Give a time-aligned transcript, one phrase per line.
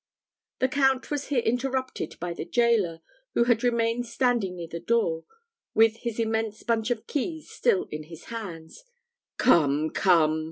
[0.57, 3.01] The Count was here interrupted by the gaoler,
[3.35, 5.25] who had remained standing near the door,
[5.75, 8.83] with his immense bunch of keys still in his hands.
[9.37, 10.39] "Come, come!"